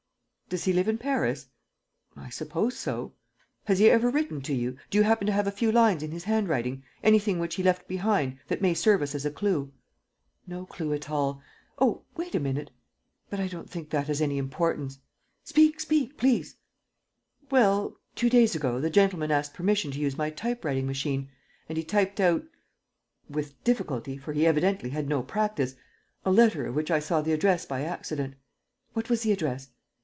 "Does 0.49 0.65
he 0.65 0.73
live 0.73 0.89
in 0.89 0.97
Paris?" 0.97 1.47
"I 2.17 2.27
suppose 2.29 2.75
so." 2.77 3.13
"Has 3.63 3.79
he 3.79 3.89
ever 3.89 4.09
written 4.09 4.41
to 4.41 4.53
you? 4.53 4.75
Do 4.89 4.97
you 4.97 5.05
happen 5.05 5.25
to 5.27 5.31
have 5.31 5.47
a 5.47 5.49
few 5.49 5.71
lines 5.71 6.03
in 6.03 6.11
his 6.11 6.25
handwriting, 6.25 6.83
anything 7.01 7.39
which 7.39 7.55
he 7.55 7.63
left 7.63 7.87
behind, 7.87 8.37
that 8.49 8.61
may 8.61 8.73
serve 8.73 9.01
us 9.01 9.15
as 9.15 9.25
a 9.25 9.31
clue?" 9.31 9.71
"No 10.45 10.65
clue 10.65 10.91
at 10.91 11.09
all.... 11.09 11.41
Oh, 11.79 12.03
wait 12.17 12.35
a 12.35 12.39
minute... 12.41 12.69
but 13.29 13.39
I 13.39 13.47
don't 13.47 13.69
think 13.69 13.91
that 13.91 14.07
has 14.07 14.19
any 14.21 14.37
importance...." 14.37 14.99
"Speak, 15.45 15.79
speak... 15.79 16.17
please...." 16.17 16.57
"Well, 17.49 17.95
two 18.13 18.29
days 18.29 18.53
ago, 18.53 18.81
the 18.81 18.89
gentleman 18.89 19.31
asked 19.31 19.53
permission 19.53 19.89
to 19.91 19.99
use 20.01 20.17
my 20.17 20.29
typewriting 20.31 20.85
machine; 20.85 21.29
and 21.69 21.77
he 21.77 21.83
typed 21.85 22.19
out 22.19 22.43
with 23.29 23.63
difficulty, 23.63 24.17
for 24.17 24.33
he 24.33 24.45
evidently 24.45 24.89
had 24.89 25.07
no 25.07 25.23
practice 25.23 25.75
a 26.25 26.29
letter 26.33 26.65
of 26.65 26.75
which 26.75 26.91
I 26.91 26.99
saw 26.99 27.21
the 27.21 27.31
address 27.31 27.65
by 27.65 27.83
accident." 27.83 28.35
"What 28.91 29.09
was 29.09 29.21
the 29.23 29.31
address?" 29.31 29.69